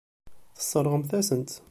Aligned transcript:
Tesseṛɣemt-asent-t. 0.55 1.53